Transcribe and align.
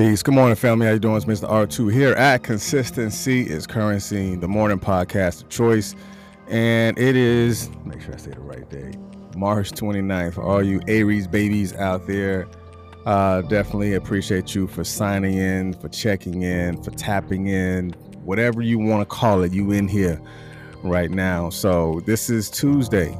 Peace. 0.00 0.22
Good 0.22 0.32
morning, 0.32 0.56
family. 0.56 0.86
How 0.86 0.94
you 0.94 0.98
doing? 0.98 1.16
It's 1.16 1.26
Mr. 1.26 1.46
R2 1.46 1.92
here 1.92 2.14
at 2.14 2.42
Consistency 2.42 3.42
is 3.42 3.66
Currency, 3.66 4.34
the 4.34 4.48
morning 4.48 4.78
podcast 4.78 5.42
of 5.42 5.50
choice. 5.50 5.94
And 6.48 6.98
it 6.98 7.16
is, 7.16 7.68
make 7.84 8.00
sure 8.00 8.14
I 8.14 8.16
say 8.16 8.30
the 8.30 8.40
right 8.40 8.66
day, 8.70 8.94
March 9.36 9.72
29th. 9.72 10.32
For 10.32 10.42
all 10.42 10.62
you 10.62 10.80
Aries 10.88 11.26
babies 11.26 11.74
out 11.74 12.06
there, 12.06 12.48
uh, 13.04 13.42
definitely 13.42 13.92
appreciate 13.92 14.54
you 14.54 14.66
for 14.68 14.84
signing 14.84 15.36
in, 15.36 15.74
for 15.74 15.90
checking 15.90 16.44
in, 16.44 16.82
for 16.82 16.92
tapping 16.92 17.48
in, 17.48 17.90
whatever 18.24 18.62
you 18.62 18.78
want 18.78 19.02
to 19.02 19.04
call 19.14 19.42
it. 19.42 19.52
You 19.52 19.70
in 19.72 19.86
here 19.86 20.18
right 20.82 21.10
now. 21.10 21.50
So 21.50 22.00
this 22.06 22.30
is 22.30 22.48
Tuesday. 22.48 23.14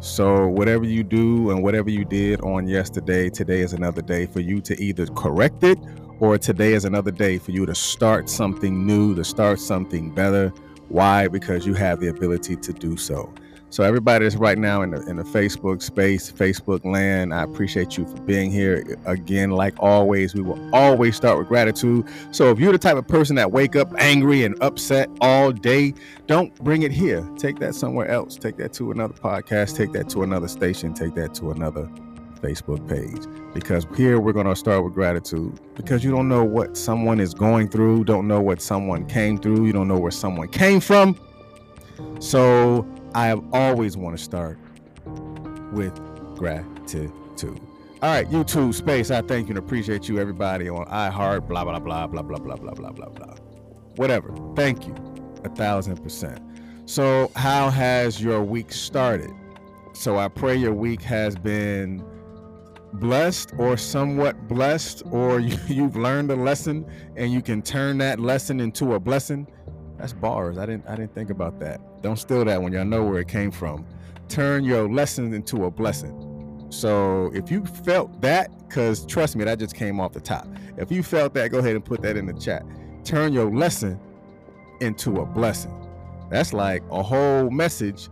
So 0.00 0.48
whatever 0.48 0.86
you 0.86 1.04
do 1.04 1.50
and 1.50 1.62
whatever 1.62 1.90
you 1.90 2.06
did 2.06 2.40
on 2.40 2.66
yesterday, 2.66 3.28
today 3.28 3.60
is 3.60 3.74
another 3.74 4.00
day 4.00 4.24
for 4.24 4.40
you 4.40 4.62
to 4.62 4.82
either 4.82 5.04
correct 5.08 5.64
it 5.64 5.78
or 6.20 6.38
today 6.38 6.72
is 6.72 6.84
another 6.84 7.10
day 7.10 7.38
for 7.38 7.50
you 7.50 7.66
to 7.66 7.74
start 7.74 8.28
something 8.28 8.86
new, 8.86 9.14
to 9.14 9.24
start 9.24 9.60
something 9.60 10.10
better. 10.10 10.52
Why? 10.88 11.28
Because 11.28 11.66
you 11.66 11.74
have 11.74 12.00
the 12.00 12.08
ability 12.08 12.56
to 12.56 12.72
do 12.72 12.96
so. 12.96 13.32
So 13.74 13.82
everybody 13.82 14.24
that's 14.24 14.36
right 14.36 14.56
now 14.56 14.82
in 14.82 14.92
the 14.92 15.04
in 15.08 15.16
the 15.16 15.24
Facebook 15.24 15.82
space, 15.82 16.30
Facebook 16.30 16.84
land, 16.84 17.34
I 17.34 17.42
appreciate 17.42 17.98
you 17.98 18.06
for 18.06 18.20
being 18.20 18.52
here. 18.52 18.96
Again, 19.04 19.50
like 19.50 19.74
always, 19.80 20.32
we 20.32 20.42
will 20.42 20.72
always 20.72 21.16
start 21.16 21.38
with 21.38 21.48
gratitude. 21.48 22.06
So 22.30 22.50
if 22.52 22.60
you're 22.60 22.70
the 22.70 22.78
type 22.78 22.96
of 22.96 23.08
person 23.08 23.34
that 23.34 23.50
wake 23.50 23.74
up 23.74 23.92
angry 23.98 24.44
and 24.44 24.54
upset 24.62 25.10
all 25.20 25.50
day, 25.50 25.92
don't 26.28 26.54
bring 26.62 26.82
it 26.82 26.92
here. 26.92 27.28
Take 27.36 27.58
that 27.58 27.74
somewhere 27.74 28.06
else. 28.06 28.36
Take 28.36 28.58
that 28.58 28.72
to 28.74 28.92
another 28.92 29.14
podcast. 29.14 29.76
Take 29.76 29.90
that 29.94 30.08
to 30.10 30.22
another 30.22 30.46
station. 30.46 30.94
Take 30.94 31.16
that 31.16 31.34
to 31.34 31.50
another 31.50 31.90
Facebook 32.44 32.86
page 32.88 33.26
because 33.54 33.86
here 33.96 34.20
we're 34.20 34.32
going 34.32 34.46
to 34.46 34.56
start 34.56 34.84
with 34.84 34.92
gratitude 34.92 35.58
because 35.74 36.04
you 36.04 36.10
don't 36.10 36.28
know 36.28 36.44
what 36.44 36.76
someone 36.76 37.20
is 37.20 37.32
going 37.32 37.68
through, 37.68 38.04
don't 38.04 38.28
know 38.28 38.40
what 38.40 38.60
someone 38.60 39.06
came 39.06 39.38
through, 39.38 39.64
you 39.64 39.72
don't 39.72 39.88
know 39.88 39.98
where 39.98 40.10
someone 40.10 40.48
came 40.48 40.80
from. 40.80 41.18
So 42.20 42.86
I 43.14 43.26
have 43.26 43.42
always 43.52 43.96
want 43.96 44.16
to 44.18 44.22
start 44.22 44.58
with 45.72 45.94
gratitude. 46.36 47.12
All 48.02 48.10
right, 48.10 48.28
YouTube 48.28 48.74
space. 48.74 49.10
I 49.10 49.22
thank 49.22 49.48
you 49.48 49.56
and 49.56 49.58
appreciate 49.58 50.08
you, 50.08 50.18
everybody 50.18 50.68
on 50.68 50.84
iHeart, 50.86 51.48
blah, 51.48 51.64
blah, 51.64 51.78
blah, 51.78 52.06
blah, 52.06 52.22
blah, 52.22 52.38
blah, 52.38 52.56
blah, 52.56 52.74
blah, 52.74 52.90
blah, 52.90 53.08
blah. 53.08 53.34
Whatever. 53.96 54.34
Thank 54.54 54.86
you 54.86 54.94
a 55.44 55.48
thousand 55.48 56.02
percent. 56.02 56.40
So, 56.86 57.30
how 57.34 57.70
has 57.70 58.20
your 58.20 58.42
week 58.42 58.72
started? 58.72 59.30
So, 59.94 60.18
I 60.18 60.28
pray 60.28 60.54
your 60.54 60.74
week 60.74 61.00
has 61.02 61.34
been 61.36 62.04
blessed 63.00 63.52
or 63.58 63.76
somewhat 63.76 64.48
blessed 64.48 65.02
or 65.10 65.40
you, 65.68 65.84
have 65.84 65.96
learned 65.96 66.30
a 66.30 66.36
lesson 66.36 66.86
and 67.16 67.32
you 67.32 67.42
can 67.42 67.62
turn 67.62 67.98
that 67.98 68.20
lesson 68.20 68.60
into 68.60 68.94
a 68.94 69.00
blessing 69.00 69.46
that's 69.98 70.12
bars. 70.12 70.58
I 70.58 70.66
didn't 70.66 70.86
i 70.88 70.96
didn't 70.96 71.14
think 71.14 71.30
about 71.30 71.58
that. 71.60 71.80
Don't 72.02 72.18
steal 72.18 72.44
that 72.44 72.60
when 72.60 72.72
y'all 72.72 72.84
know 72.84 73.04
where 73.04 73.20
it 73.20 73.28
came 73.28 73.50
from. 73.50 73.86
Turn 74.28 74.64
your 74.64 74.88
lesson 74.88 75.32
into 75.32 75.64
a 75.64 75.70
blessing. 75.70 76.66
So 76.70 77.30
if 77.34 77.50
you 77.50 77.64
felt 77.64 78.20
that 78.20 78.50
because 78.68 79.06
trust 79.06 79.36
me 79.36 79.44
that 79.44 79.58
just 79.58 79.74
came 79.74 80.00
off 80.00 80.12
the 80.12 80.20
top. 80.20 80.48
If 80.76 80.90
you 80.90 81.02
felt 81.02 81.34
that 81.34 81.50
go 81.50 81.58
ahead 81.58 81.76
and 81.76 81.84
put 81.84 82.02
that 82.02 82.16
in 82.16 82.26
the 82.26 82.32
chat. 82.32 82.64
Turn 83.04 83.32
your 83.32 83.50
lesson 83.50 84.00
into 84.80 85.20
a 85.20 85.26
blessing. 85.26 85.72
That's 86.30 86.52
like 86.52 86.82
a 86.90 87.02
whole 87.02 87.50
message 87.50 88.08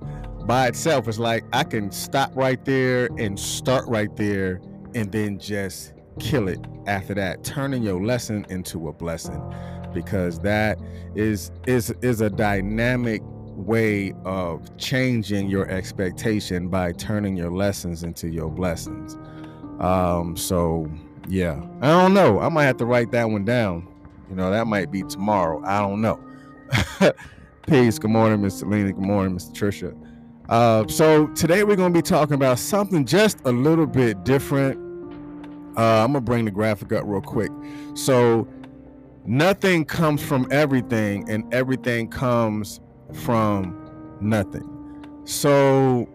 by 0.47 0.69
itself. 0.69 1.09
It's 1.09 1.19
like 1.19 1.44
i 1.53 1.65
can 1.65 1.91
stop 1.91 2.31
right 2.34 2.65
there 2.65 3.09
and 3.19 3.38
start 3.38 3.87
right 3.88 4.15
there 4.16 4.60
and 4.94 5.10
then 5.12 5.38
just 5.38 5.94
kill 6.19 6.48
it 6.48 6.60
after 6.86 7.14
that 7.14 7.42
turning 7.42 7.82
your 7.82 8.03
lesson 8.04 8.47
into 8.50 8.88
a 8.88 8.92
blessing 8.92 9.42
because 9.92 10.38
that 10.41 10.78
is 11.14 11.50
is 11.66 11.91
is 12.03 12.20
a 12.20 12.30
dynamic 12.30 13.22
way 13.54 14.12
of 14.25 14.76
changing 14.78 15.48
your 15.48 15.69
expectation 15.69 16.69
by 16.69 16.92
turning 16.92 17.36
your 17.36 17.50
lessons 17.50 18.03
into 18.03 18.28
your 18.28 18.50
blessings. 18.50 19.19
Um 19.80 20.36
so 20.36 20.91
yeah. 21.28 21.62
I 21.80 21.88
don't 21.88 22.14
know. 22.14 22.41
I 22.41 22.48
might 22.48 22.64
have 22.64 22.78
to 22.78 22.86
write 22.86 23.10
that 23.12 23.28
one 23.28 23.44
down. 23.44 23.86
You 24.28 24.36
know 24.36 24.50
that 24.50 24.66
might 24.66 24.91
be 24.91 25.03
tomorrow. 25.03 25.62
I 25.64 25.80
don't 25.80 26.00
know. 26.00 26.20
Peace. 27.66 27.98
Good 27.98 28.10
morning 28.10 28.42
miss 28.42 28.59
selena. 28.59 28.92
Good 28.92 29.04
morning 29.04 29.36
mr 29.36 29.53
trisha. 29.53 30.09
Uh, 30.48 30.86
so 30.88 31.28
today 31.28 31.62
we're 31.64 31.76
going 31.76 31.92
to 31.92 31.97
be 31.97 32.03
talking 32.03 32.34
about 32.34 32.59
something 32.59 33.06
just 33.06 33.38
a 33.44 33.53
little 33.53 33.86
bit 33.86 34.24
different 34.24 34.81
uh, 35.77 36.05
I'm 36.05 36.12
gonna 36.12 36.21
bring 36.21 36.44
the 36.44 36.50
graphic 36.50 36.93
up 36.93 37.05
real 37.06 37.21
quick. 37.21 37.50
So 37.94 38.47
nothing 39.25 39.84
comes 39.84 40.22
from 40.22 40.47
everything, 40.50 41.28
and 41.31 41.53
everything 41.53 42.09
comes 42.09 42.81
from 43.12 43.78
nothing. 44.21 44.69
So 45.25 46.09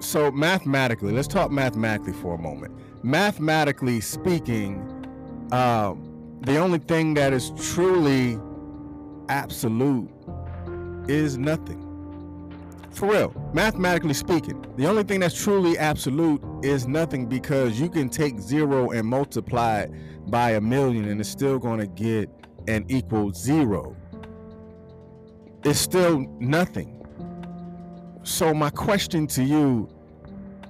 so 0.00 0.30
mathematically, 0.32 1.12
let's 1.12 1.28
talk 1.28 1.50
mathematically 1.50 2.12
for 2.12 2.34
a 2.34 2.38
moment. 2.38 2.74
Mathematically 3.04 4.00
speaking, 4.00 4.80
um, 5.52 6.38
the 6.42 6.56
only 6.56 6.78
thing 6.78 7.14
that 7.14 7.32
is 7.32 7.52
truly 7.56 8.38
absolute 9.28 10.10
is 11.08 11.38
nothing. 11.38 11.91
For 12.92 13.10
real, 13.10 13.50
mathematically 13.54 14.14
speaking, 14.14 14.64
the 14.76 14.86
only 14.86 15.02
thing 15.02 15.20
that's 15.20 15.34
truly 15.34 15.78
absolute 15.78 16.42
is 16.62 16.86
nothing 16.86 17.26
because 17.26 17.80
you 17.80 17.88
can 17.88 18.08
take 18.08 18.38
zero 18.38 18.90
and 18.90 19.06
multiply 19.06 19.80
it 19.80 20.30
by 20.30 20.52
a 20.52 20.60
million 20.60 21.08
and 21.08 21.20
it's 21.20 21.28
still 21.28 21.58
going 21.58 21.80
to 21.80 21.86
get 21.86 22.30
an 22.68 22.84
equal 22.88 23.32
zero. 23.32 23.96
It's 25.64 25.78
still 25.78 26.20
nothing. 26.38 26.98
So, 28.24 28.54
my 28.54 28.70
question 28.70 29.26
to 29.28 29.42
you 29.42 29.88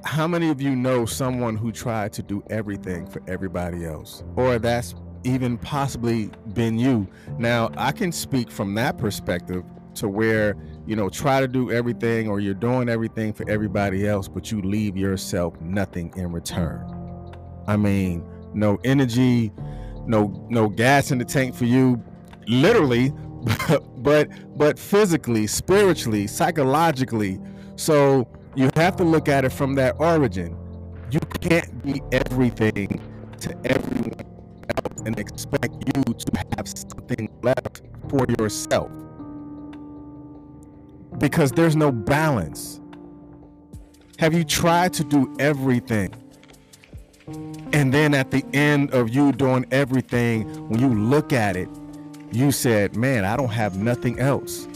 how 0.04 0.26
many 0.26 0.48
of 0.48 0.60
you 0.60 0.74
know 0.74 1.06
someone 1.06 1.56
who 1.56 1.70
tried 1.70 2.12
to 2.14 2.22
do 2.22 2.42
everything 2.50 3.06
for 3.06 3.22
everybody 3.28 3.84
else? 3.84 4.24
Or 4.36 4.58
that's 4.58 4.94
even 5.24 5.56
possibly 5.58 6.30
been 6.54 6.78
you. 6.78 7.06
Now, 7.38 7.70
I 7.76 7.92
can 7.92 8.10
speak 8.10 8.50
from 8.50 8.74
that 8.74 8.98
perspective 8.98 9.64
to 9.94 10.08
where 10.08 10.56
you 10.86 10.96
know 10.96 11.08
try 11.08 11.40
to 11.40 11.48
do 11.48 11.70
everything 11.70 12.28
or 12.28 12.40
you're 12.40 12.54
doing 12.54 12.88
everything 12.88 13.32
for 13.32 13.48
everybody 13.48 14.06
else 14.06 14.28
but 14.28 14.50
you 14.50 14.60
leave 14.62 14.96
yourself 14.96 15.58
nothing 15.60 16.12
in 16.16 16.32
return. 16.32 16.84
I 17.66 17.76
mean 17.76 18.24
no 18.54 18.78
energy 18.84 19.52
no 20.06 20.46
no 20.50 20.68
gas 20.68 21.10
in 21.10 21.18
the 21.18 21.24
tank 21.24 21.54
for 21.54 21.64
you 21.64 22.02
literally 22.48 23.12
but 23.98 24.28
but 24.56 24.78
physically 24.78 25.46
spiritually 25.46 26.26
psychologically. 26.26 27.38
So 27.76 28.28
you 28.54 28.70
have 28.76 28.96
to 28.96 29.04
look 29.04 29.28
at 29.28 29.44
it 29.44 29.52
from 29.52 29.74
that 29.76 29.96
origin. 29.98 30.56
You 31.10 31.20
can't 31.40 31.82
be 31.82 32.02
everything 32.12 33.00
to 33.40 33.56
everyone 33.64 34.14
else 34.76 35.02
and 35.04 35.18
expect 35.18 35.74
you 35.94 36.02
to 36.02 36.44
have 36.56 36.68
something 36.68 37.28
left 37.42 37.82
for 38.08 38.26
yourself 38.38 38.90
because 41.22 41.52
there's 41.52 41.76
no 41.76 41.92
balance. 41.92 42.80
Have 44.18 44.34
you 44.34 44.42
tried 44.42 44.92
to 44.94 45.04
do 45.04 45.32
everything? 45.38 46.12
And 47.72 47.94
then 47.94 48.12
at 48.12 48.32
the 48.32 48.44
end 48.52 48.90
of 48.90 49.08
you 49.14 49.30
doing 49.30 49.64
everything, 49.70 50.48
when 50.68 50.80
you 50.80 50.88
look 50.88 51.32
at 51.32 51.56
it, 51.56 51.68
you 52.32 52.50
said, 52.50 52.96
Man, 52.96 53.24
I 53.24 53.36
don't 53.36 53.52
have 53.52 53.76
nothing 53.76 54.18
else. 54.18 54.66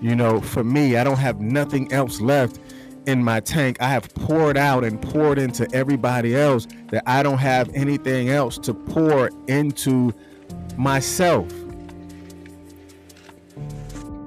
You 0.00 0.14
know, 0.14 0.40
for 0.40 0.62
me, 0.62 0.96
I 0.96 1.02
don't 1.02 1.18
have 1.18 1.40
nothing 1.40 1.92
else 1.92 2.20
left 2.20 2.60
in 3.06 3.24
my 3.24 3.40
tank. 3.40 3.78
I 3.80 3.88
have 3.88 4.14
poured 4.14 4.56
out 4.56 4.84
and 4.84 5.02
poured 5.02 5.36
into 5.36 5.68
everybody 5.74 6.36
else 6.36 6.68
that 6.90 7.02
I 7.06 7.24
don't 7.24 7.38
have 7.38 7.74
anything 7.74 8.28
else 8.28 8.56
to 8.58 8.72
pour 8.72 9.30
into 9.48 10.12
myself. 10.76 11.52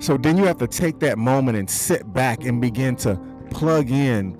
So 0.01 0.17
then 0.17 0.35
you 0.35 0.45
have 0.45 0.57
to 0.57 0.67
take 0.67 0.97
that 1.01 1.19
moment 1.19 1.59
and 1.59 1.69
sit 1.69 2.11
back 2.11 2.43
and 2.43 2.59
begin 2.59 2.95
to 2.97 3.19
plug 3.51 3.91
in 3.91 4.35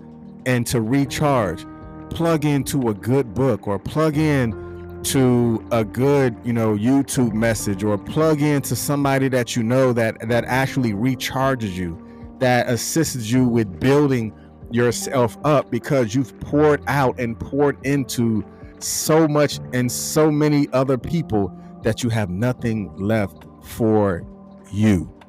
and 0.48 0.66
to 0.66 0.81
recharge. 0.81 1.68
Plug 2.10 2.46
into 2.46 2.90
a 2.90 2.96
good 2.96 3.36
book 3.36 3.68
or 3.68 3.78
plug 3.78 4.18
in 4.18 5.02
to 5.04 5.63
a 5.72 5.86
good, 5.86 6.36
you 6.44 6.52
know, 6.52 6.75
YouTube 6.75 7.34
message 7.34 7.84
or 7.84 7.96
plug 8.00 8.42
into 8.42 8.75
somebody 8.75 9.30
that 9.30 9.56
you 9.56 9.62
know 9.62 9.94
that 9.94 10.28
that 10.28 10.46
actually 10.46 10.94
recharges 10.94 11.74
you, 11.74 11.96
that 12.40 12.68
assists 12.68 13.30
you 13.30 13.46
with 13.46 13.80
building 13.80 14.34
yourself 14.72 15.38
up 15.44 15.69
because 15.69 16.16
you've 16.16 16.38
poured 16.40 16.81
out 16.88 17.19
and 17.19 17.40
poured 17.40 17.78
into 17.86 18.44
so 18.80 19.28
much 19.28 19.60
and 19.74 19.92
so 19.92 20.31
many 20.31 20.68
other 20.74 20.98
people 20.98 21.56
that 21.84 22.02
you 22.02 22.10
have 22.10 22.31
nothing 22.31 22.92
left 22.98 23.46
for 23.62 24.25
you 24.72 25.21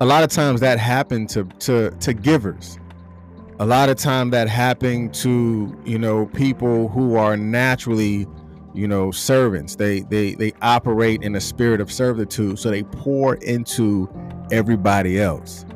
a 0.00 0.06
lot 0.06 0.24
of 0.24 0.30
times 0.30 0.60
that 0.60 0.78
happened 0.78 1.28
to 1.30 1.44
to 1.60 1.90
to 1.90 2.14
givers. 2.14 2.78
A 3.58 3.66
lot 3.66 3.90
of 3.90 3.98
time 3.98 4.30
that 4.30 4.48
happened 4.48 5.12
to 5.14 5.76
you 5.84 5.98
know 5.98 6.26
people 6.26 6.88
who 6.88 7.16
are 7.16 7.36
naturally 7.36 8.26
you 8.74 8.88
know 8.88 9.10
servants. 9.10 9.76
They 9.76 10.00
they 10.00 10.34
they 10.34 10.52
operate 10.62 11.22
in 11.22 11.36
a 11.36 11.40
spirit 11.40 11.80
of 11.80 11.92
servitude 11.92 12.58
so 12.58 12.70
they 12.70 12.82
pour 12.82 13.34
into 13.36 14.08
everybody 14.50 15.20
else. 15.20 15.66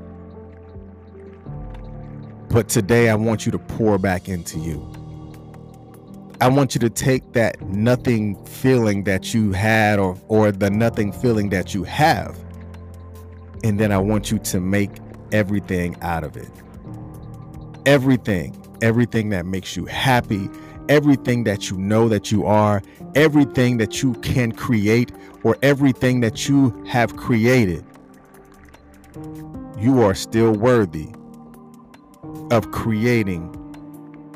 But 2.49 2.69
today 2.69 3.11
i 3.11 3.15
want 3.15 3.45
you 3.45 3.53
to 3.53 3.59
pour 3.59 3.99
back 3.99 4.29
into 4.29 4.59
you. 4.59 4.91
I 6.41 6.49
want 6.49 6.75
you 6.75 6.79
to 6.81 6.91
take 6.91 7.33
that 7.33 7.61
nothing 7.63 8.43
feeling 8.47 9.05
that 9.05 9.35
you 9.35 9.53
had 9.53 9.99
or 9.99 10.17
or 10.29 10.51
the 10.51 10.71
nothing 10.71 11.13
feeling 11.13 11.51
that 11.51 11.75
you 11.75 11.85
have 11.85 12.44
and 13.65 13.81
then 13.81 13.91
i 13.91 13.99
want 13.99 14.31
you 14.31 14.39
to 14.39 14.61
make 14.61 14.91
everything 15.33 15.97
out 16.03 16.23
of 16.23 16.37
it 16.37 16.51
everything 17.87 18.57
everything 18.81 19.31
that 19.31 19.45
makes 19.45 19.77
you 19.77 19.85
happy 19.87 20.49
everything 20.89 21.45
that 21.45 21.71
you 21.71 21.79
know 21.79 22.09
that 22.09 22.31
you 22.31 22.45
are, 22.45 22.83
everything 23.15 23.79
that 23.79 24.03
you 24.03 24.15
can 24.15 24.53
create, 24.53 25.13
or 25.43 25.57
everything 25.63 26.21
that 26.21 26.49
you 26.49 26.85
have 26.87 27.17
created, 27.17 27.85
you 29.79 30.03
are 30.03 30.15
still 30.15 30.53
worthy 30.53 31.09
of 32.51 32.71
creating 32.71 33.51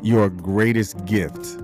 your 0.03 0.29
greatest 0.29 1.03
gift. 1.05 1.57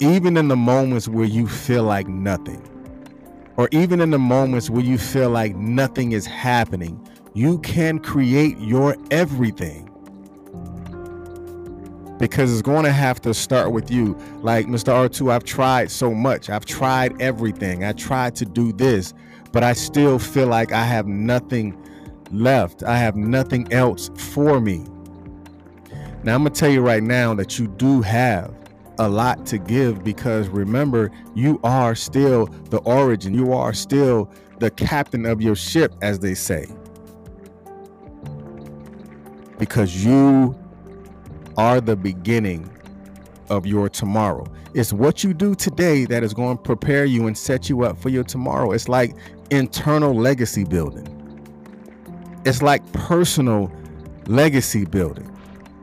Even 0.00 0.36
in 0.36 0.48
the 0.48 0.56
moments 0.56 1.08
where 1.08 1.24
you 1.24 1.46
feel 1.46 1.84
like 1.84 2.06
nothing, 2.06 2.62
or 3.56 3.68
even 3.72 4.00
in 4.00 4.10
the 4.10 4.18
moments 4.18 4.68
where 4.68 4.84
you 4.84 4.98
feel 4.98 5.30
like 5.30 5.56
nothing 5.56 6.12
is 6.12 6.26
happening, 6.26 7.00
you 7.34 7.58
can 7.60 7.98
create 7.98 8.58
your 8.58 8.96
everything 9.10 9.86
because 12.18 12.52
it's 12.52 12.62
going 12.62 12.84
to 12.84 12.92
have 12.92 13.20
to 13.20 13.34
start 13.34 13.72
with 13.72 13.90
you. 13.90 14.16
Like 14.40 14.66
Mr. 14.66 14.92
R2, 14.92 15.30
I've 15.30 15.44
tried 15.44 15.90
so 15.90 16.14
much. 16.14 16.48
I've 16.48 16.64
tried 16.64 17.20
everything. 17.20 17.84
I 17.84 17.92
tried 17.92 18.34
to 18.36 18.46
do 18.46 18.72
this, 18.72 19.12
but 19.52 19.62
I 19.62 19.72
still 19.72 20.18
feel 20.18 20.46
like 20.46 20.72
I 20.72 20.84
have 20.84 21.06
nothing 21.06 21.76
left. 22.30 22.82
I 22.82 22.96
have 22.98 23.16
nothing 23.16 23.70
else 23.72 24.10
for 24.16 24.60
me. 24.60 24.84
Now, 26.22 26.34
I'm 26.34 26.42
going 26.42 26.52
to 26.52 26.58
tell 26.58 26.70
you 26.70 26.80
right 26.80 27.02
now 27.02 27.34
that 27.34 27.58
you 27.58 27.68
do 27.68 28.02
have 28.02 28.54
a 28.98 29.08
lot 29.08 29.44
to 29.46 29.58
give 29.58 30.02
because 30.04 30.48
remember, 30.48 31.10
you 31.34 31.60
are 31.64 31.94
still 31.94 32.46
the 32.70 32.78
origin. 32.78 33.34
You 33.34 33.52
are 33.52 33.72
still 33.72 34.30
the 34.58 34.70
captain 34.70 35.26
of 35.26 35.42
your 35.42 35.54
ship, 35.54 35.94
as 36.02 36.18
they 36.18 36.34
say. 36.34 36.66
Because 39.58 40.04
you 40.04 40.58
are 41.56 41.80
the 41.80 41.96
beginning 41.96 42.70
of 43.48 43.66
your 43.66 43.88
tomorrow. 43.88 44.46
It's 44.74 44.92
what 44.92 45.24
you 45.24 45.32
do 45.32 45.54
today 45.54 46.04
that 46.06 46.22
is 46.22 46.34
going 46.34 46.58
to 46.58 46.62
prepare 46.62 47.04
you 47.04 47.26
and 47.26 47.36
set 47.36 47.68
you 47.68 47.82
up 47.84 47.96
for 47.98 48.08
your 48.08 48.24
tomorrow. 48.24 48.72
It's 48.72 48.88
like 48.88 49.14
internal 49.50 50.14
legacy 50.14 50.64
building. 50.64 51.12
It's 52.44 52.62
like 52.62 52.90
personal 52.92 53.72
legacy 54.26 54.84
building. 54.84 55.35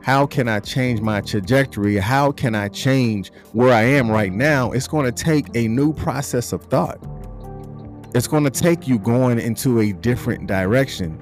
How 0.04 0.26
can 0.26 0.48
I 0.48 0.60
change 0.60 1.00
my 1.00 1.22
trajectory? 1.22 1.96
How 1.96 2.30
can 2.30 2.54
I 2.54 2.68
change 2.68 3.32
where 3.52 3.72
I 3.72 3.84
am 3.84 4.10
right 4.10 4.30
now? 4.30 4.70
It's 4.70 4.86
going 4.86 5.10
to 5.10 5.24
take 5.24 5.46
a 5.56 5.66
new 5.66 5.94
process 5.94 6.52
of 6.52 6.62
thought. 6.64 6.98
It's 8.14 8.26
going 8.26 8.44
to 8.44 8.50
take 8.50 8.86
you 8.86 8.98
going 8.98 9.40
into 9.40 9.80
a 9.80 9.92
different 9.92 10.46
direction 10.46 11.18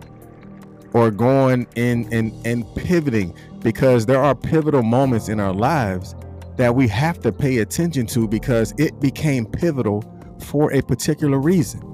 or 0.94 1.12
going 1.12 1.69
in 1.76 2.12
and 2.12 2.32
and 2.44 2.67
pivoting 2.75 3.37
because 3.61 4.05
there 4.05 4.20
are 4.20 4.34
pivotal 4.34 4.82
moments 4.82 5.29
in 5.29 5.38
our 5.38 5.55
lives 5.55 6.17
that 6.56 6.75
we 6.75 6.88
have 6.88 7.20
to 7.20 7.31
pay 7.31 7.58
attention 7.58 8.05
to 8.06 8.26
because 8.26 8.75
it 8.79 8.99
became 8.99 9.46
pivotal 9.46 10.02
for 10.40 10.73
a 10.73 10.82
particular 10.82 11.38
reason. 11.38 11.88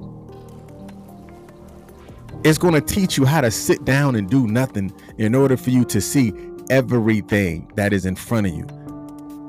It's 2.43 2.57
going 2.57 2.73
to 2.73 2.81
teach 2.81 3.15
you 3.15 3.25
how 3.25 3.41
to 3.41 3.51
sit 3.51 3.85
down 3.85 4.15
and 4.15 4.27
do 4.27 4.47
nothing 4.47 4.91
in 5.19 5.35
order 5.35 5.55
for 5.55 5.69
you 5.69 5.85
to 5.85 6.01
see 6.01 6.31
everything 6.69 7.71
that 7.75 7.93
is 7.93 8.05
in 8.05 8.15
front 8.15 8.47
of 8.47 8.53
you. 8.53 8.65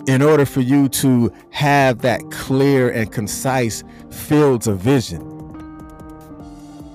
In 0.07 0.23
order 0.23 0.47
for 0.47 0.61
you 0.61 0.89
to 0.89 1.33
have 1.51 2.01
that 2.03 2.21
clear 2.31 2.91
and 2.91 3.13
concise 3.13 3.85
fields 4.11 4.67
of 4.67 4.79
vision. 4.79 5.27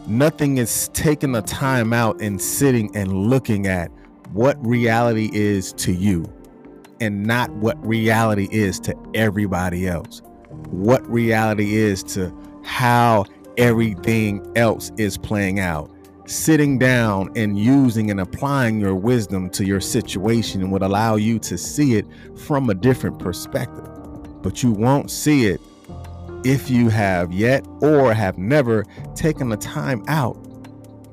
Nothing 0.07 0.57
is 0.57 0.89
taking 0.93 1.31
the 1.31 1.41
time 1.41 1.93
out 1.93 2.21
and 2.21 2.41
sitting 2.41 2.95
and 2.95 3.29
looking 3.29 3.67
at 3.67 3.91
what 4.33 4.57
reality 4.65 5.29
is 5.33 5.73
to 5.73 5.93
you 5.93 6.31
and 6.99 7.23
not 7.23 7.49
what 7.51 7.83
reality 7.85 8.47
is 8.51 8.79
to 8.81 8.95
everybody 9.13 9.87
else. 9.87 10.21
What 10.69 11.07
reality 11.09 11.75
is 11.75 12.03
to 12.03 12.33
how 12.63 13.25
everything 13.57 14.45
else 14.55 14.91
is 14.97 15.17
playing 15.17 15.59
out. 15.59 15.89
Sitting 16.27 16.79
down 16.79 17.29
and 17.35 17.57
using 17.57 18.09
and 18.09 18.19
applying 18.19 18.79
your 18.79 18.95
wisdom 18.95 19.47
to 19.51 19.63
your 19.63 19.79
situation 19.79 20.71
would 20.71 20.81
allow 20.81 21.17
you 21.17 21.37
to 21.37 21.55
see 21.55 21.95
it 21.95 22.05
from 22.35 22.67
a 22.71 22.73
different 22.73 23.19
perspective. 23.19 23.87
But 24.41 24.63
you 24.63 24.71
won't 24.71 25.11
see 25.11 25.45
it 25.45 25.61
if 26.43 26.67
you 26.67 26.89
have 26.89 27.31
yet 27.31 27.63
or 27.79 28.11
have 28.11 28.39
never 28.39 28.85
taken 29.13 29.49
the 29.49 29.57
time 29.57 30.03
out 30.07 30.35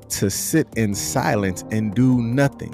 to 0.09 0.31
sit 0.31 0.67
in 0.77 0.95
silence 0.95 1.63
and 1.69 1.93
do 1.93 2.19
nothing. 2.19 2.73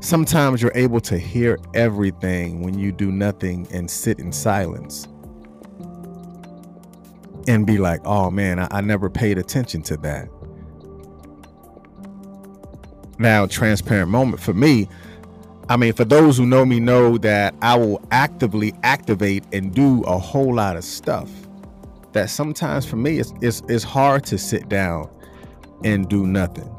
Sometimes 0.00 0.60
you're 0.60 0.72
able 0.74 1.00
to 1.00 1.18
hear 1.18 1.58
everything 1.72 2.60
when 2.60 2.78
you 2.78 2.92
do 2.92 3.10
nothing 3.10 3.66
and 3.72 3.90
sit 3.90 4.18
in 4.18 4.32
silence 4.32 5.08
and 7.48 7.66
be 7.66 7.78
like, 7.78 8.00
oh 8.04 8.30
man, 8.30 8.58
I, 8.58 8.68
I 8.70 8.80
never 8.80 9.10
paid 9.10 9.38
attention 9.38 9.82
to 9.82 9.96
that. 9.98 10.28
Now, 13.18 13.46
transparent 13.46 14.10
moment 14.10 14.40
for 14.40 14.54
me, 14.54 14.88
I 15.68 15.76
mean, 15.76 15.92
for 15.92 16.04
those 16.04 16.36
who 16.36 16.46
know 16.46 16.66
me, 16.66 16.80
know 16.80 17.16
that 17.18 17.54
I 17.62 17.76
will 17.76 18.06
actively 18.10 18.74
activate 18.82 19.44
and 19.52 19.74
do 19.74 20.02
a 20.02 20.18
whole 20.18 20.54
lot 20.54 20.76
of 20.76 20.84
stuff. 20.84 21.30
That 22.12 22.30
sometimes 22.30 22.84
for 22.84 22.96
me, 22.96 23.18
it's, 23.18 23.32
it's, 23.40 23.62
it's 23.68 23.84
hard 23.84 24.24
to 24.26 24.38
sit 24.38 24.68
down 24.68 25.10
and 25.84 26.08
do 26.08 26.26
nothing 26.26 26.70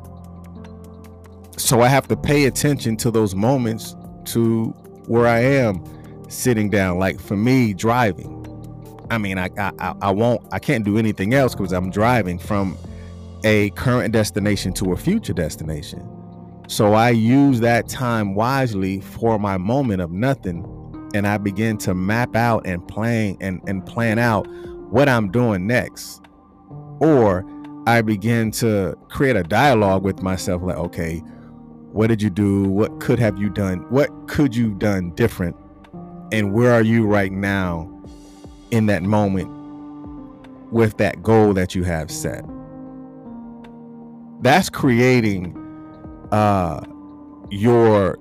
so 1.57 1.81
I 1.81 1.87
have 1.87 2.07
to 2.09 2.17
pay 2.17 2.45
attention 2.45 2.97
to 2.97 3.11
those 3.11 3.33
moments 3.33 3.95
to 4.25 4.65
where 5.07 5.27
I 5.27 5.39
am 5.39 5.83
sitting 6.29 6.69
down. 6.69 6.99
Like 6.99 7.19
for 7.19 7.37
me, 7.37 7.73
driving. 7.73 8.44
I 9.09 9.17
mean, 9.17 9.37
I 9.37 9.49
I, 9.57 9.93
I 10.01 10.11
won't 10.11 10.41
I 10.51 10.59
can't 10.59 10.83
do 10.83 10.97
anything 10.97 11.33
else 11.33 11.55
because 11.55 11.71
I'm 11.71 11.89
driving 11.89 12.39
from 12.39 12.77
a 13.43 13.69
current 13.71 14.11
destination 14.11 14.73
to 14.73 14.93
a 14.93 14.97
future 14.97 15.33
destination. 15.33 16.09
So 16.67 16.93
I 16.93 17.11
use 17.11 17.59
that 17.59 17.87
time 17.87 18.33
wisely 18.33 18.99
for 18.99 19.37
my 19.37 19.57
moment 19.57 20.01
of 20.01 20.11
nothing 20.11 20.65
and 21.13 21.27
I 21.27 21.37
begin 21.37 21.77
to 21.79 21.93
map 21.93 22.35
out 22.35 22.65
and 22.65 22.85
plan 22.87 23.37
and, 23.39 23.61
and 23.67 23.85
plan 23.85 24.19
out 24.19 24.47
what 24.89 25.07
I'm 25.07 25.31
doing 25.31 25.67
next. 25.67 26.21
Or 26.99 27.45
I 27.87 28.01
begin 28.01 28.51
to 28.51 28.97
create 29.09 29.35
a 29.35 29.43
dialogue 29.43 30.03
with 30.03 30.23
myself 30.23 30.63
like, 30.63 30.77
okay, 30.77 31.19
what 31.91 32.07
did 32.07 32.21
you 32.21 32.29
do? 32.29 32.63
What 32.63 32.99
could 32.99 33.19
have 33.19 33.37
you 33.37 33.49
done? 33.49 33.79
What 33.89 34.09
could 34.27 34.55
you 34.55 34.73
done 34.73 35.11
different? 35.11 35.55
And 36.31 36.51
where 36.51 36.73
are 36.73 36.81
you 36.81 37.05
right 37.05 37.31
now 37.31 37.94
in 38.75 38.87
that 38.87 39.03
moment 39.03 39.49
with 40.71 40.97
that 40.97 41.23
goal 41.23 41.53
that 41.53 41.75
you 41.75 41.83
have 41.83 42.11
set? 42.11 42.43
That's 44.41 44.69
creating 44.69 45.61
uh 46.31 46.81
your 47.49 48.17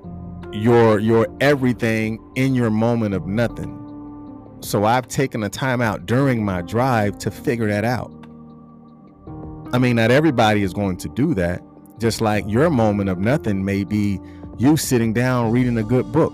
your 0.53 0.99
your 1.01 1.27
everything 1.41 2.19
in 2.37 2.55
your 2.55 2.71
moment 2.71 3.15
of 3.15 3.27
nothing. 3.27 3.81
So 4.61 4.85
I've 4.85 5.09
taken 5.09 5.43
a 5.43 5.49
time 5.49 5.81
out 5.81 6.07
during 6.07 6.45
my 6.45 6.63
drive 6.63 7.19
to 7.19 7.31
figure 7.31 7.67
that 7.69 7.85
out. 7.85 8.13
I 9.73 9.79
mean, 9.79 9.97
not 9.97 10.11
everybody 10.11 10.63
is 10.63 10.73
going 10.73 10.97
to 10.99 11.09
do 11.09 11.35
that 11.35 11.63
just 11.99 12.21
like 12.21 12.45
your 12.47 12.71
moment 12.71 13.09
of 13.09 13.19
nothing 13.19 13.65
may 13.65 13.85
be 13.85 14.21
you 14.59 14.77
sitting 14.77 15.13
down 15.13 15.51
reading 15.51 15.79
a 15.79 15.83
good 15.83 16.11
book. 16.13 16.33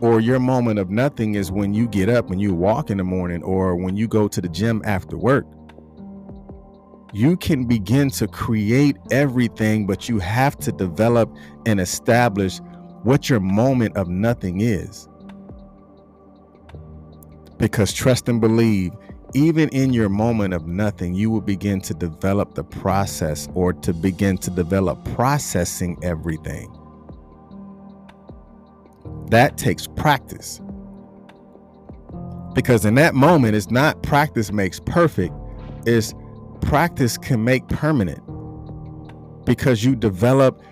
Or 0.00 0.20
your 0.20 0.38
moment 0.38 0.78
of 0.78 0.88
nothing 0.90 1.34
is 1.34 1.52
when 1.52 1.74
you 1.74 1.86
get 1.86 2.08
up 2.08 2.30
and 2.30 2.40
you 2.40 2.54
walk 2.54 2.90
in 2.90 2.96
the 2.96 3.04
morning 3.04 3.42
or 3.42 3.76
when 3.76 3.96
you 3.96 4.08
go 4.08 4.28
to 4.28 4.40
the 4.40 4.48
gym 4.48 4.80
after 4.84 5.16
work. 5.18 5.46
You 7.12 7.36
can 7.36 7.66
begin 7.66 8.08
to 8.10 8.26
create 8.26 8.96
everything, 9.10 9.86
but 9.86 10.08
you 10.08 10.18
have 10.20 10.56
to 10.60 10.72
develop 10.72 11.34
and 11.66 11.80
establish 11.80 12.58
what 13.02 13.28
your 13.28 13.40
moment 13.40 13.96
of 13.96 14.08
nothing 14.08 14.60
is. 14.60 15.08
Because 17.58 17.92
trust 17.92 18.28
and 18.28 18.40
believe, 18.40 18.92
even 19.34 19.68
in 19.70 19.92
your 19.92 20.08
moment 20.08 20.54
of 20.54 20.66
nothing, 20.66 21.14
you 21.14 21.30
will 21.30 21.40
begin 21.40 21.80
to 21.82 21.94
develop 21.94 22.54
the 22.54 22.64
process 22.64 23.48
or 23.54 23.72
to 23.74 23.92
begin 23.92 24.38
to 24.38 24.50
develop 24.50 25.04
processing 25.14 25.98
everything. 26.02 26.74
That 29.30 29.56
takes 29.56 29.86
practice. 29.86 30.60
Because 32.54 32.84
in 32.84 32.94
that 32.96 33.14
moment, 33.14 33.54
it's 33.54 33.70
not 33.70 34.02
practice 34.02 34.52
makes 34.52 34.80
perfect, 34.80 35.34
it's 35.86 36.14
practice 36.60 37.16
can 37.16 37.44
make 37.44 37.66
permanent. 37.68 38.22
Because 39.44 39.84
you 39.84 39.96
develop 39.96 40.62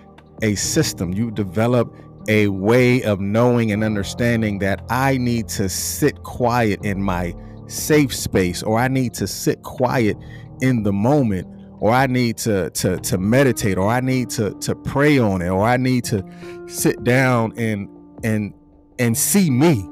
a 0.41 0.55
system, 0.55 1.13
you 1.13 1.31
develop 1.31 1.93
a 2.27 2.47
way 2.49 3.01
of 3.03 3.19
knowing 3.19 3.71
and 3.71 3.83
understanding 3.83 4.59
that 4.59 4.83
I 4.89 5.17
need 5.17 5.47
to 5.49 5.69
sit 5.69 6.21
quiet 6.23 6.83
in 6.83 7.01
my 7.01 7.33
safe 7.67 8.13
space 8.13 8.61
or 8.61 8.77
I 8.77 8.87
need 8.87 9.13
to 9.15 9.27
sit 9.27 9.63
quiet 9.63 10.17
in 10.61 10.83
the 10.83 10.93
moment 10.93 11.47
or 11.79 11.91
I 11.91 12.07
need 12.07 12.37
to 12.39 12.69
to 12.71 12.97
to 12.99 13.17
meditate 13.17 13.77
or 13.77 13.89
I 13.89 14.01
need 14.01 14.29
to 14.31 14.53
to 14.55 14.75
pray 14.75 15.17
on 15.17 15.41
it 15.41 15.49
or 15.49 15.65
I 15.65 15.77
need 15.77 16.03
to 16.05 16.23
sit 16.67 17.03
down 17.03 17.53
and 17.57 17.89
and 18.23 18.53
and 18.99 19.17
see 19.17 19.49
me. 19.49 19.87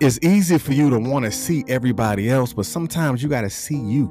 It's 0.00 0.18
easy 0.22 0.58
for 0.58 0.72
you 0.72 0.90
to 0.90 0.98
want 0.98 1.24
to 1.24 1.32
see 1.32 1.64
everybody 1.68 2.28
else, 2.28 2.52
but 2.52 2.66
sometimes 2.66 3.22
you 3.22 3.28
got 3.28 3.42
to 3.42 3.50
see 3.50 3.78
you. 3.78 4.10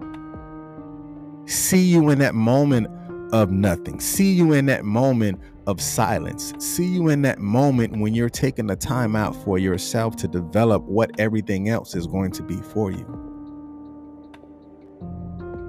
See 1.46 1.84
you 1.84 2.10
in 2.10 2.20
that 2.20 2.34
moment 2.34 2.88
of 3.34 3.52
nothing. 3.52 4.00
See 4.00 4.34
you 4.34 4.54
in 4.54 4.66
that 4.68 4.86
moment 4.86 5.40
of 5.68 5.82
silence. 5.82 6.54
See 6.60 6.88
you 6.88 7.10
in 7.10 7.22
that 7.24 7.40
moment 7.40 7.98
when 7.98 8.16
you're 8.16 8.30
taking 8.30 8.68
the 8.68 8.76
time 8.76 9.16
out 9.16 9.36
for 9.44 9.60
yourself 9.60 10.16
to 10.18 10.28
develop 10.28 10.84
what 10.84 11.12
everything 11.20 11.70
else 11.70 11.96
is 11.96 12.08
going 12.08 12.32
to 12.32 12.44
be 12.44 12.58
for 12.58 12.92
you. 12.92 13.34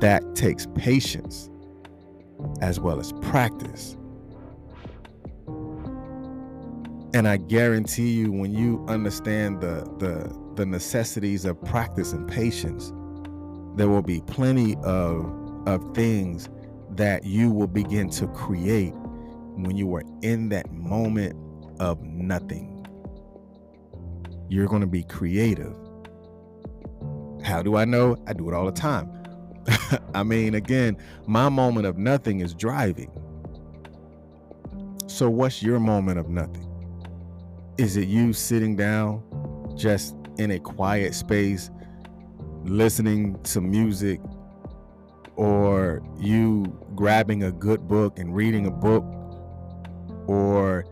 That 0.01 0.35
takes 0.35 0.67
patience 0.75 1.51
as 2.61 2.81
well 2.81 3.01
as 3.01 3.13
practice. 3.15 3.97
And 7.17 7.27
I 7.27 7.39
guarantee 7.39 8.11
you 8.11 8.31
when 8.31 8.53
you 8.53 8.85
understand 8.89 9.63
the 9.63 9.91
the 9.97 10.39
the 10.55 10.67
necessities 10.67 11.47
of 11.47 11.59
practice 11.65 12.13
and 12.13 12.29
patience, 12.29 12.93
there 13.75 13.89
will 13.89 14.03
be 14.03 14.21
plenty 14.27 14.77
of 14.85 15.25
of 15.67 15.95
things 15.95 16.51
that 16.91 17.25
you 17.25 17.51
will 17.51 17.69
begin 17.69 18.11
to 18.11 18.27
create 18.29 18.93
when 19.55 19.79
you 19.79 19.95
are 19.95 20.03
in 20.21 20.51
that 20.51 20.71
moment 20.71 21.35
of 21.81 22.03
nothing. 22.03 22.87
You're 24.51 24.67
going 24.69 24.83
to 24.83 24.87
be 24.87 25.03
creative. 25.03 25.75
How 27.43 27.63
do 27.63 27.77
I 27.77 27.87
know? 27.87 28.23
I 28.27 28.35
do 28.35 28.47
it 28.51 28.55
all 28.55 28.67
the 28.67 28.73
time. 28.73 29.11
I 30.15 30.23
mean, 30.23 30.55
again, 30.55 30.99
my 31.27 31.49
moment 31.49 31.87
of 31.87 31.97
nothing 31.97 32.41
is 32.41 32.53
driving. 32.53 33.11
So, 35.07 35.31
what's 35.31 35.63
your 35.63 35.81
moment 35.81 36.19
of 36.19 36.29
nothing? 36.29 36.66
Is 37.79 37.99
it 37.99 38.09
you 38.09 38.33
sitting 38.33 38.75
down 38.75 39.23
just 39.77 40.17
in 40.39 40.53
a 40.53 40.59
quiet 40.59 41.15
space, 41.15 41.71
listening 42.65 43.39
to 43.43 43.61
music, 43.61 44.19
or 45.37 46.03
you 46.19 46.65
grabbing 46.95 47.43
a 47.43 47.53
good 47.53 47.87
book 47.87 48.19
and 48.19 48.35
reading 48.35 48.67
a 48.67 48.71
book 48.71 49.05
or 50.27 50.87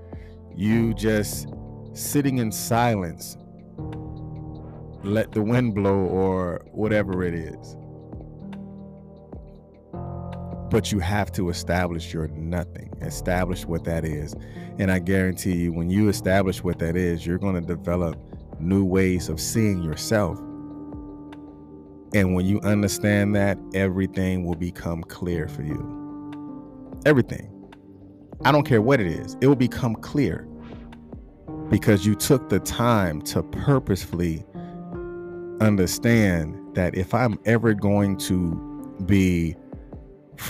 you 0.55 0.93
just 0.93 1.49
sitting 1.95 2.37
in 2.37 2.53
silence, 2.53 3.39
let 5.03 5.33
the 5.33 5.43
wind 5.43 5.75
blow 5.75 5.97
or 5.97 6.67
whatever 6.73 7.23
it 7.23 7.35
is. 7.35 7.77
But 10.75 10.91
you 10.91 10.99
have 10.99 11.31
to 11.35 11.51
establish 11.51 12.13
your 12.13 12.27
nothing, 12.27 12.93
establish 13.01 13.65
what 13.65 13.85
that 13.85 14.05
is. 14.05 14.35
And 14.81 14.91
I 14.91 14.99
guarantee 14.99 15.55
you, 15.55 15.73
when 15.73 15.89
you 15.89 16.09
establish 16.09 16.65
what 16.65 16.81
that 16.81 16.97
is, 16.97 17.25
you're 17.25 17.39
going 17.39 17.55
to 17.55 17.61
develop 17.61 18.19
new 18.59 18.85
ways 18.85 19.29
of 19.29 19.39
seeing 19.39 19.85
yourself. 19.85 20.37
And 22.13 22.35
when 22.35 22.45
you 22.45 22.59
understand 22.63 23.37
that, 23.37 23.57
everything 23.73 24.45
will 24.45 24.57
become 24.57 25.05
clear 25.05 25.47
for 25.47 25.63
you. 25.63 26.99
Everything. 27.07 27.53
I 28.45 28.51
don't 28.51 28.67
care 28.67 28.83
what 28.83 28.99
it 28.99 29.07
is, 29.07 29.37
it 29.41 29.47
will 29.47 29.55
become 29.55 29.95
clear 29.95 30.49
because 31.71 32.05
you 32.05 32.17
took 32.17 32.49
the 32.49 32.59
time 32.59 33.23
to 33.23 33.45
purposefully 33.45 34.45
understand 35.61 36.59
that 36.75 36.97
if 36.97 37.15
I'm 37.15 37.39
ever 37.45 37.75
going 37.75 38.17
to 38.17 38.97
be 39.07 39.55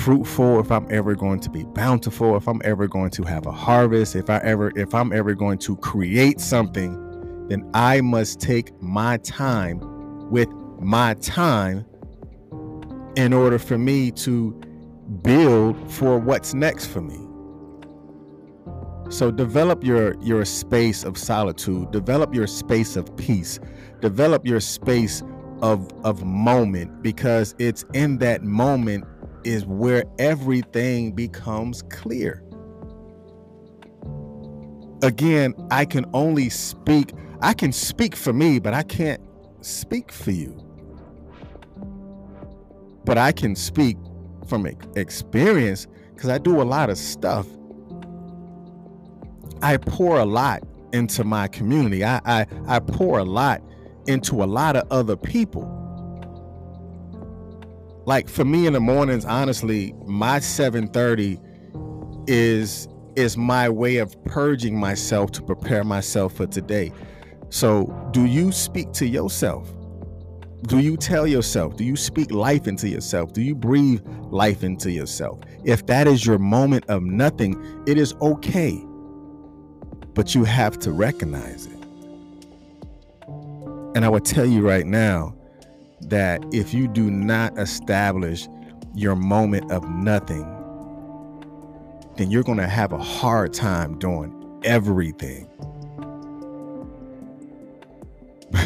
fruitful, 0.04 0.60
if 0.60 0.70
I'm 0.70 0.86
ever 0.90 1.14
going 1.14 1.40
to 1.40 1.48
be 1.48 1.64
bountiful, 1.64 2.36
if 2.36 2.46
I'm 2.46 2.60
ever 2.62 2.86
going 2.86 3.08
to 3.12 3.22
have 3.22 3.46
a 3.46 3.52
harvest, 3.52 4.14
if 4.14 4.28
I 4.28 4.36
ever 4.44 4.70
if 4.76 4.94
I'm 4.94 5.14
ever 5.14 5.34
going 5.34 5.56
to 5.60 5.76
create 5.76 6.40
something, 6.40 6.92
then 7.48 7.70
I 7.72 8.02
must 8.02 8.38
take 8.38 8.70
my 8.82 9.16
time 9.18 9.80
with 10.30 10.50
my 10.78 11.14
time 11.14 11.86
in 13.16 13.32
order 13.32 13.58
for 13.58 13.78
me 13.78 14.10
to 14.10 14.52
build 15.22 15.90
for 15.90 16.18
what's 16.18 16.52
next 16.52 16.86
for 16.86 17.00
me. 17.00 17.20
So 19.08 19.30
develop 19.30 19.82
your 19.82 20.20
your 20.20 20.44
space 20.44 21.02
of 21.04 21.16
solitude, 21.16 21.92
develop 21.92 22.34
your 22.34 22.46
space 22.46 22.96
of 22.96 23.16
peace, 23.16 23.58
develop 24.02 24.46
your 24.46 24.60
space 24.60 25.22
of 25.62 25.90
of 26.04 26.22
moment 26.26 27.02
because 27.02 27.54
it's 27.58 27.86
in 27.94 28.18
that 28.18 28.42
moment 28.42 29.06
is 29.44 29.66
where 29.66 30.04
everything 30.18 31.12
becomes 31.12 31.82
clear. 31.82 32.42
Again, 35.02 35.54
I 35.70 35.84
can 35.84 36.06
only 36.14 36.48
speak 36.50 37.12
I 37.40 37.52
can 37.52 37.72
speak 37.72 38.16
for 38.16 38.32
me, 38.32 38.58
but 38.58 38.72
I 38.72 38.82
can't 38.82 39.20
speak 39.60 40.10
for 40.10 40.30
you. 40.30 40.58
But 43.04 43.18
I 43.18 43.32
can 43.32 43.54
speak 43.54 43.98
from 44.46 44.66
experience 44.96 45.86
because 46.14 46.30
I 46.30 46.38
do 46.38 46.62
a 46.62 46.64
lot 46.64 46.88
of 46.88 46.96
stuff 46.96 47.46
I 49.64 49.78
pour 49.78 50.18
a 50.18 50.26
lot 50.26 50.62
into 50.92 51.24
my 51.24 51.48
community. 51.48 52.04
I, 52.04 52.20
I, 52.26 52.46
I 52.68 52.80
pour 52.80 53.18
a 53.18 53.24
lot 53.24 53.62
into 54.06 54.42
a 54.42 54.46
lot 54.46 54.76
of 54.76 54.86
other 54.90 55.16
people. 55.16 55.73
Like 58.06 58.28
for 58.28 58.44
me 58.44 58.66
in 58.66 58.72
the 58.72 58.80
mornings, 58.80 59.24
honestly, 59.24 59.94
my 60.04 60.38
7:30 60.38 61.40
is 62.26 62.88
is 63.16 63.36
my 63.36 63.68
way 63.68 63.98
of 63.98 64.22
purging 64.24 64.78
myself 64.78 65.30
to 65.32 65.42
prepare 65.42 65.84
myself 65.84 66.34
for 66.34 66.46
today. 66.46 66.92
So, 67.50 67.86
do 68.10 68.24
you 68.24 68.50
speak 68.50 68.92
to 68.94 69.06
yourself? 69.06 69.72
Do 70.66 70.78
you 70.78 70.96
tell 70.96 71.26
yourself? 71.26 71.76
Do 71.76 71.84
you 71.84 71.94
speak 71.94 72.32
life 72.32 72.66
into 72.66 72.88
yourself? 72.88 73.32
Do 73.32 73.42
you 73.42 73.54
breathe 73.54 74.00
life 74.30 74.64
into 74.64 74.90
yourself? 74.90 75.40
If 75.62 75.86
that 75.86 76.08
is 76.08 76.26
your 76.26 76.38
moment 76.38 76.86
of 76.88 77.02
nothing, 77.02 77.54
it 77.86 77.98
is 77.98 78.14
okay 78.20 78.82
but 80.14 80.34
you 80.34 80.44
have 80.44 80.78
to 80.78 80.92
recognize 80.92 81.66
it. 81.66 81.72
And 83.96 84.04
I 84.04 84.08
would 84.08 84.24
tell 84.24 84.46
you 84.46 84.66
right 84.66 84.86
now 84.86 85.34
that 86.08 86.44
if 86.52 86.74
you 86.74 86.88
do 86.88 87.10
not 87.10 87.58
establish 87.58 88.48
your 88.94 89.16
moment 89.16 89.70
of 89.72 89.88
nothing, 89.88 90.44
then 92.16 92.30
you're 92.30 92.42
going 92.42 92.58
to 92.58 92.68
have 92.68 92.92
a 92.92 92.98
hard 92.98 93.52
time 93.52 93.98
doing 93.98 94.60
everything. 94.64 95.48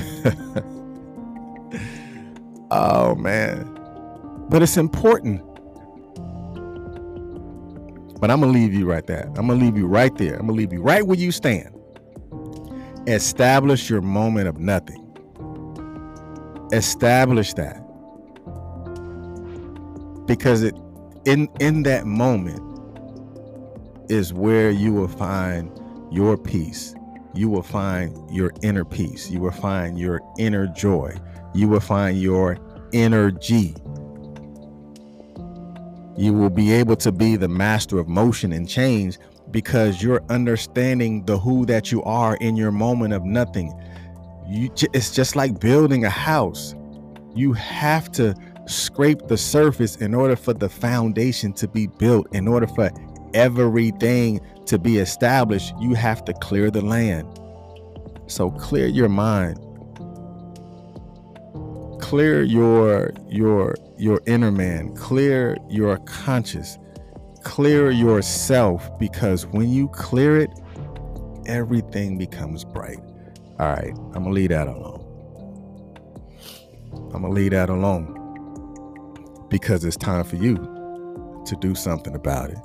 oh, 2.70 3.14
man. 3.14 3.74
But 4.48 4.62
it's 4.62 4.76
important. 4.76 5.42
But 8.20 8.30
I'm 8.30 8.40
gonna 8.40 8.52
leave 8.52 8.74
you 8.74 8.86
right 8.86 9.06
there. 9.06 9.26
I'm 9.36 9.46
gonna 9.46 9.54
leave 9.54 9.76
you 9.76 9.86
right 9.86 10.14
there. 10.16 10.34
I'm 10.34 10.46
gonna 10.46 10.54
leave 10.54 10.72
you 10.72 10.82
right 10.82 11.06
where 11.06 11.16
you 11.16 11.30
stand. 11.30 11.74
Establish 13.06 13.88
your 13.88 14.00
moment 14.00 14.48
of 14.48 14.58
nothing. 14.58 15.07
Establish 16.72 17.54
that. 17.54 17.82
Because 20.26 20.62
it 20.62 20.74
in 21.24 21.48
in 21.60 21.82
that 21.84 22.06
moment 22.06 22.62
is 24.10 24.32
where 24.32 24.70
you 24.70 24.92
will 24.92 25.08
find 25.08 25.70
your 26.10 26.36
peace. 26.36 26.94
You 27.34 27.48
will 27.48 27.62
find 27.62 28.16
your 28.34 28.52
inner 28.62 28.84
peace. 28.84 29.30
You 29.30 29.40
will 29.40 29.52
find 29.52 29.98
your 29.98 30.20
inner 30.38 30.66
joy. 30.66 31.16
You 31.54 31.68
will 31.68 31.80
find 31.80 32.20
your 32.20 32.58
energy 32.92 33.74
you 36.18 36.32
will 36.32 36.50
be 36.50 36.72
able 36.72 36.96
to 36.96 37.12
be 37.12 37.36
the 37.36 37.46
master 37.46 37.98
of 37.98 38.08
motion 38.08 38.52
and 38.52 38.68
change 38.68 39.18
because 39.52 40.02
you're 40.02 40.22
understanding 40.28 41.24
the 41.24 41.38
who 41.38 41.64
that 41.66 41.92
you 41.92 42.02
are 42.02 42.36
in 42.38 42.56
your 42.56 42.72
moment 42.72 43.14
of 43.14 43.24
nothing. 43.24 43.72
You, 44.48 44.70
it's 44.94 45.10
just 45.10 45.36
like 45.36 45.60
building 45.60 46.06
a 46.06 46.10
house. 46.10 46.74
You 47.34 47.52
have 47.52 48.10
to 48.12 48.34
scrape 48.66 49.28
the 49.28 49.36
surface 49.36 49.96
in 49.96 50.14
order 50.14 50.36
for 50.36 50.54
the 50.54 50.70
foundation 50.70 51.52
to 51.54 51.68
be 51.68 51.86
built, 51.86 52.34
in 52.34 52.48
order 52.48 52.66
for 52.66 52.90
everything 53.34 54.40
to 54.66 54.78
be 54.78 54.98
established. 54.98 55.74
You 55.80 55.94
have 55.94 56.24
to 56.24 56.32
clear 56.32 56.70
the 56.70 56.80
land. 56.80 57.28
So 58.26 58.50
clear 58.50 58.86
your 58.86 59.10
mind. 59.10 59.58
Clear 62.00 62.42
your 62.42 63.12
your 63.28 63.74
your 63.98 64.20
inner 64.26 64.50
man. 64.50 64.94
Clear 64.94 65.58
your 65.68 65.98
conscious. 65.98 66.78
Clear 67.42 67.90
yourself 67.90 68.98
because 68.98 69.46
when 69.46 69.68
you 69.68 69.88
clear 69.88 70.38
it, 70.38 70.50
everything 71.46 72.16
becomes 72.16 72.64
bright. 72.64 73.00
All 73.58 73.66
right, 73.66 73.92
I'm 74.14 74.22
gonna 74.22 74.30
leave 74.30 74.50
that 74.50 74.68
alone. 74.68 75.04
I'm 77.12 77.22
gonna 77.22 77.30
leave 77.30 77.50
that 77.50 77.68
alone 77.70 78.14
because 79.48 79.84
it's 79.84 79.96
time 79.96 80.22
for 80.22 80.36
you 80.36 80.54
to 81.44 81.56
do 81.56 81.74
something 81.74 82.14
about 82.14 82.50
it. 82.50 82.58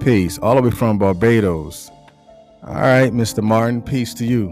Peace. 0.00 0.36
All 0.38 0.56
the 0.56 0.62
way 0.62 0.70
from 0.70 0.98
Barbados. 0.98 1.90
All 2.64 2.74
right, 2.74 3.12
Mr. 3.12 3.40
Martin, 3.40 3.82
peace 3.82 4.12
to 4.14 4.26
you. 4.26 4.48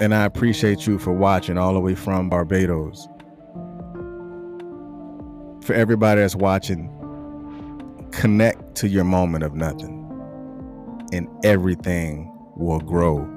And 0.00 0.12
I 0.12 0.24
appreciate 0.24 0.84
you 0.86 0.98
for 0.98 1.12
watching 1.12 1.58
all 1.58 1.74
the 1.74 1.80
way 1.80 1.94
from 1.94 2.28
Barbados. 2.28 3.06
For 5.62 5.74
everybody 5.74 6.22
that's 6.22 6.34
watching, 6.34 6.88
connect 8.10 8.74
to 8.76 8.88
your 8.88 9.04
moment 9.04 9.44
of 9.44 9.54
nothing, 9.54 10.08
and 11.12 11.28
everything 11.44 12.36
will 12.56 12.80
grow 12.80 13.28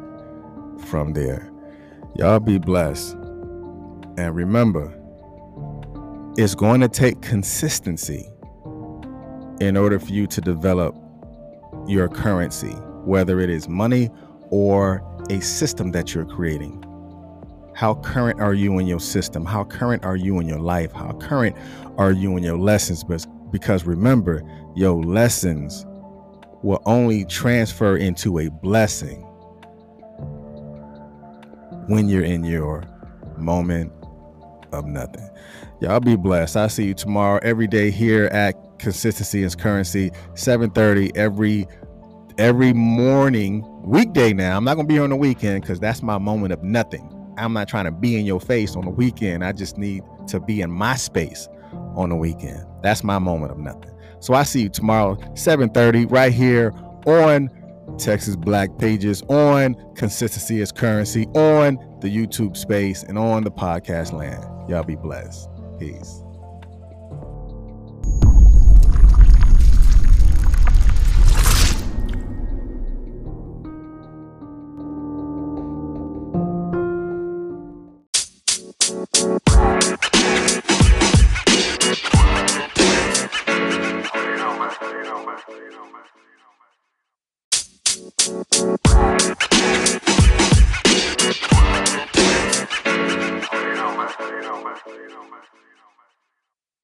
from 0.79 1.13
there. 1.13 1.51
Y'all 2.15 2.39
be 2.39 2.58
blessed. 2.58 3.13
And 4.17 4.34
remember, 4.34 4.94
it's 6.38 6.55
going 6.55 6.82
to 6.82 6.88
take 6.88 7.22
consistency 7.22 8.29
in 9.60 9.77
order 9.77 10.00
for 10.00 10.12
you 10.12 10.27
to 10.27 10.41
develop 10.41 10.96
your 11.88 12.08
currency, 12.08 12.72
whether 13.03 13.39
it 13.39 13.50
is 13.50 13.67
money 13.67 14.10
or 14.50 15.01
a 15.29 15.41
system 15.41 15.91
that 15.91 16.13
you're 16.13 16.25
creating. 16.25 16.82
How 17.74 17.96
current 17.96 18.39
are 18.39 18.53
you 18.53 18.79
in 18.79 18.88
your 18.88 19.01
system? 19.01 19.44
How 19.46 19.65
current 19.65 20.05
are 20.05 20.15
you 20.15 20.39
in 20.39 20.48
your 20.48 20.60
life? 20.60 20.94
How 20.94 21.12
current 21.13 21.58
are 21.98 22.12
you 22.12 22.38
in 22.38 22.44
your 22.44 22.58
lessons? 22.58 23.03
Because 23.51 23.86
remember, 23.86 24.41
your 24.75 25.03
lessons 25.03 25.86
will 26.63 26.82
only 26.86 27.25
transfer 27.25 27.98
into 27.98 28.39
a 28.39 28.50
blessing 28.50 29.25
when 31.87 32.09
you're 32.09 32.23
in 32.23 32.43
your 32.43 32.83
moment 33.37 33.91
of 34.71 34.85
nothing. 34.85 35.27
Y'all 35.81 35.99
be 35.99 36.15
blessed. 36.15 36.57
I'll 36.57 36.69
see 36.69 36.85
you 36.85 36.93
tomorrow 36.93 37.39
every 37.43 37.67
day 37.67 37.91
here 37.91 38.25
at 38.25 38.55
Consistency 38.79 39.43
is 39.43 39.55
Currency, 39.55 40.11
7:30 40.35 41.15
every 41.15 41.67
every 42.37 42.73
morning, 42.73 43.65
weekday 43.83 44.33
now. 44.33 44.57
I'm 44.57 44.63
not 44.63 44.75
gonna 44.75 44.87
be 44.87 44.95
here 44.95 45.03
on 45.03 45.09
the 45.09 45.15
weekend 45.15 45.61
because 45.61 45.79
that's 45.79 46.01
my 46.01 46.17
moment 46.17 46.53
of 46.53 46.63
nothing. 46.63 47.09
I'm 47.37 47.53
not 47.53 47.67
trying 47.67 47.85
to 47.85 47.91
be 47.91 48.17
in 48.17 48.25
your 48.25 48.39
face 48.39 48.75
on 48.75 48.85
the 48.85 48.91
weekend. 48.91 49.43
I 49.43 49.51
just 49.51 49.77
need 49.77 50.03
to 50.27 50.39
be 50.39 50.61
in 50.61 50.71
my 50.71 50.95
space 50.95 51.47
on 51.95 52.09
the 52.09 52.15
weekend. 52.15 52.65
That's 52.81 53.03
my 53.03 53.19
moment 53.19 53.51
of 53.51 53.57
nothing. 53.57 53.91
So 54.19 54.33
I 54.33 54.43
see 54.43 54.63
you 54.63 54.69
tomorrow, 54.69 55.17
7:30, 55.35 56.05
right 56.05 56.33
here 56.33 56.73
on 57.05 57.49
Texas 57.97 58.35
Black 58.35 58.77
Pages, 58.77 59.21
on 59.29 59.75
Consistency 59.95 60.61
is 60.61 60.71
Currency, 60.71 61.25
on 61.27 61.77
the 62.01 62.07
YouTube 62.07 62.57
space, 62.57 63.03
and 63.03 63.17
on 63.17 63.43
the 63.43 63.51
podcast 63.51 64.11
land. 64.11 64.43
Y'all 64.69 64.83
be 64.83 64.95
blessed. 64.95 65.50
Peace. 65.79 66.21